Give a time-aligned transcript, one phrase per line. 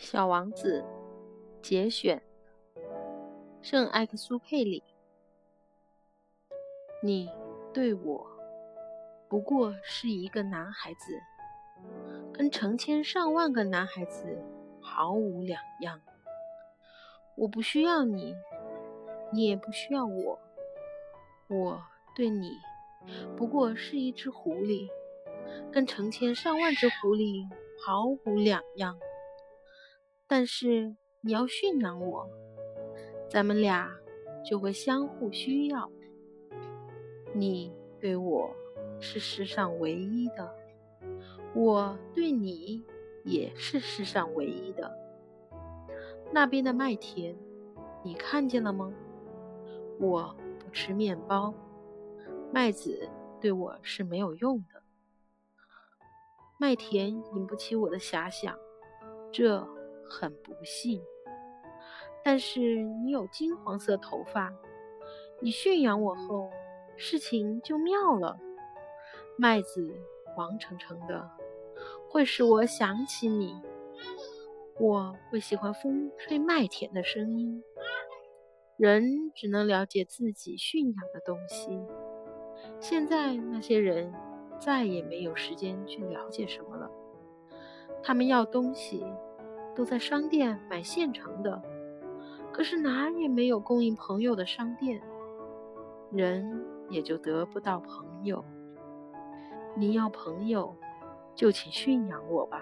[0.00, 0.84] 小王子
[1.60, 2.22] 节选，
[3.60, 4.84] 圣埃克苏佩里。
[7.02, 7.28] 你
[7.74, 8.24] 对我
[9.28, 11.20] 不过是一个男孩子，
[12.32, 14.40] 跟成千上万个男孩子
[14.80, 16.00] 毫无两样。
[17.34, 18.36] 我不需要你，
[19.32, 20.38] 你也不需要我。
[21.48, 21.82] 我
[22.14, 22.52] 对你
[23.36, 24.88] 不过是一只狐狸，
[25.72, 27.44] 跟成千上万只狐狸
[27.84, 28.96] 毫无两样。
[30.30, 32.28] 但是你要驯养我，
[33.30, 33.90] 咱们俩
[34.44, 35.90] 就会相互需要。
[37.32, 38.54] 你对我
[39.00, 40.54] 是世上唯一的，
[41.54, 42.84] 我对你
[43.24, 44.94] 也是世上唯一的。
[46.30, 47.34] 那边的麦田，
[48.04, 48.92] 你看见了吗？
[49.98, 51.54] 我不吃面包，
[52.52, 53.08] 麦子
[53.40, 54.82] 对我是没有用的。
[56.58, 58.54] 麦田引不起我的遐想，
[59.32, 59.66] 这。
[60.08, 61.02] 很不幸，
[62.24, 64.52] 但是你有金黄色头发，
[65.40, 66.50] 你驯养我后，
[66.96, 68.38] 事情就妙了。
[69.36, 69.94] 麦子
[70.34, 71.30] 黄澄澄的，
[72.08, 73.60] 会使我想起你。
[74.80, 77.62] 我会喜欢风吹麦田的声音。
[78.76, 81.80] 人只能了解自己驯养的东西。
[82.80, 84.12] 现在那些人
[84.60, 86.90] 再也没有时间去了解什么了。
[88.02, 89.04] 他们要东西。
[89.78, 91.62] 都在商店买现成的，
[92.52, 95.00] 可是哪儿也没有供应朋友的商店，
[96.10, 98.44] 人也就得不到朋友。
[99.76, 100.74] 你要朋友，
[101.32, 102.60] 就请驯养我吧。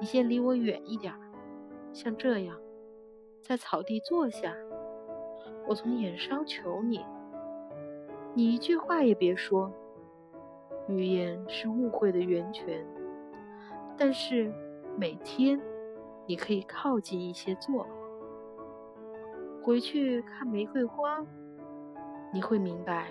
[0.00, 1.12] 你先离我远一点，
[1.92, 2.56] 像这样，
[3.42, 4.54] 在草地坐下。
[5.68, 7.04] 我从眼梢求你，
[8.32, 9.70] 你一句话也别说。
[10.88, 12.82] 语言是误会的源泉，
[13.98, 14.50] 但是。
[14.96, 15.60] 每天，
[16.26, 17.86] 你可以靠近一些坐，
[19.62, 21.24] 回去看玫瑰花，
[22.32, 23.08] 你会明白，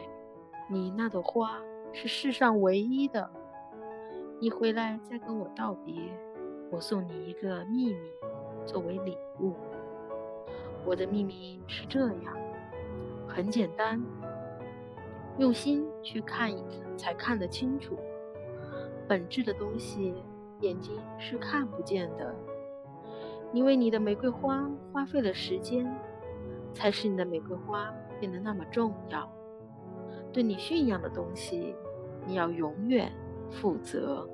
[0.68, 1.60] 你那朵花
[1.92, 3.30] 是世上唯一的。
[4.40, 5.96] 你回来再跟我道别，
[6.70, 8.00] 我送你一个秘密
[8.66, 9.54] 作为礼物。
[10.86, 12.38] 我的秘密是这样，
[13.28, 14.02] 很简单，
[15.38, 17.98] 用心去看一看才看得清楚，
[19.08, 20.14] 本质的东西。
[20.62, 22.36] 眼睛是看不见的。
[23.52, 25.92] 你为你的玫瑰花花费了时间，
[26.74, 29.28] 才使你的玫瑰花变得那么重要。
[30.32, 31.76] 对你驯养的东西，
[32.28, 33.12] 你要永远
[33.50, 34.28] 负责。